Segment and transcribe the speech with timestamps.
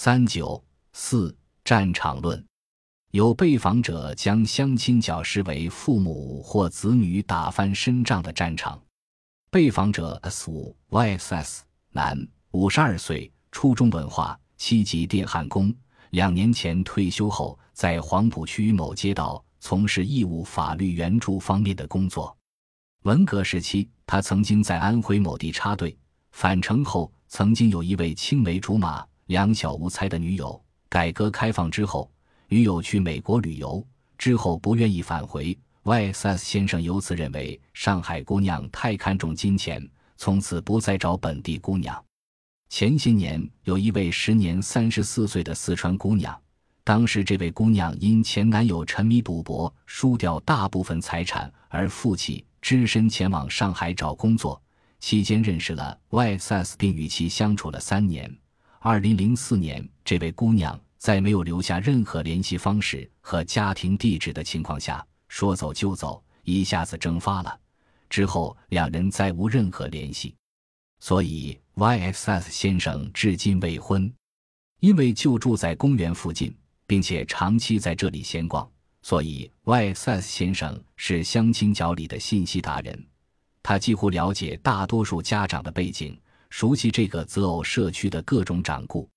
[0.00, 2.46] 三九四战场论，
[3.10, 8.80] 有被访者将相亲角视为父母或子女打翻身仗的战场。
[9.50, 12.16] 被访者 S 五 YSS 男，
[12.52, 15.74] 五十二岁，初中文化，七级电焊工。
[16.10, 22.38] 两年前退休后，在黄浦区某街道从事义务法律援助方面的工作。
[23.02, 25.98] 文革时期，他曾经在安徽某地插队，
[26.30, 29.04] 返程后曾经有一位青梅竹马。
[29.28, 30.58] 两小无猜的女友，
[30.88, 32.10] 改革开放之后，
[32.48, 35.56] 女友去美国旅游之后不愿意返回。
[35.82, 42.02] Y.S.S 先生由此认为上海姑娘太看重金钱，从此不再找本地姑娘。
[42.70, 46.34] 前些年有一位时年三十四岁的四川姑娘，
[46.82, 54.58] 当时这位姑娘因前男友沉迷赌博，输掉大部分财产而负气，只身前往上海找工作，
[55.00, 58.34] 期间认识了 Y.S.S，并与其相处了三年。
[58.90, 67.60] 二零零四年，这位姑娘在没有留下任何联系方式和家庭地址的情况下，说走就走，一下子蒸发了。
[68.08, 70.34] 之后，两人再无任何联系，
[71.00, 74.10] 所以 Y.S.S 先生至今未婚。
[74.80, 78.66] 因为就住在公园附近，并且长期在这里闲逛，
[79.02, 83.06] 所以 Y.S.S 先生是相亲角里的信息达人。
[83.62, 86.18] 他几乎了解大多数家长的背景。
[86.50, 89.08] 熟悉这个择偶社区的各种掌故，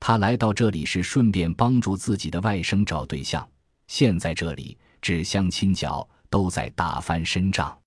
[0.00, 3.48] 他来到这里是顺便帮助自己的外甥找对象。
[3.86, 7.78] 现在这里只相亲角都在打翻身仗，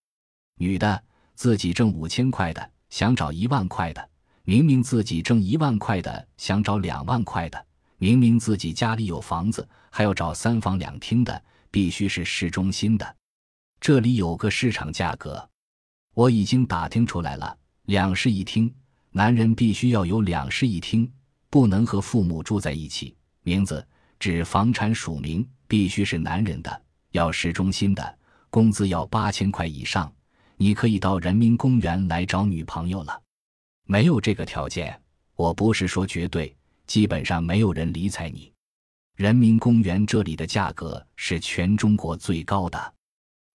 [0.57, 1.03] 女的
[1.35, 4.09] 自己挣五千块的想找一万块的，
[4.43, 7.65] 明明自己挣一万块的想找两万块的，
[7.97, 13.15] 明明自己家里有房子还要找三房两厅的，必须是市中心的。
[13.81, 15.49] 这里有个市场价格，
[16.13, 17.57] 我已经打听出来了。
[17.87, 18.69] 两室一厅，
[19.11, 21.09] 男人必须要有两室一厅，
[21.49, 23.15] 不能和父母住在一起。
[23.43, 23.85] 名字
[24.19, 28.17] 指房产署名必须是男人的，要市中心的，
[28.49, 30.11] 工资要八千块以上。
[30.57, 33.21] 你可以到人民公园来找女朋友了。
[33.85, 35.01] 没有这个条件，
[35.37, 36.53] 我不是说绝对，
[36.87, 38.51] 基本上没有人理睬你。
[39.15, 42.93] 人民公园这里的价格是全中国最高的。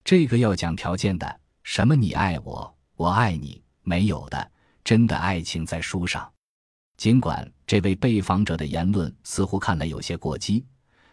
[0.03, 3.62] 这个要讲条件的，什么你爱我，我爱你。
[3.83, 4.51] 没有的，
[4.83, 6.29] 真的爱情在书上。
[6.97, 10.65] 尽管这位被访者的言论似乎看来有些过激，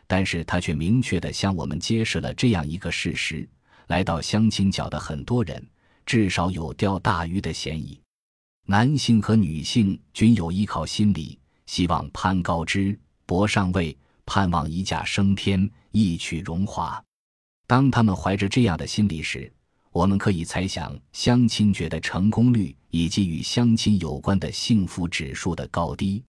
[0.06, 3.48] 但是他却明确地向我们揭示了这样一个事实：
[3.86, 5.66] 来到相亲角的很多人，
[6.04, 8.00] 至少有钓大鱼的嫌疑。
[8.66, 17.02] 男性和女性均有依靠心理，希望攀高枝、博上位，盼望一驾升天、一曲荣华。
[17.66, 19.52] 当他们怀着这样的心理时，
[19.92, 26.22] 我们可以猜想相亲角的成功率以及与相亲有关的幸福指数的高低。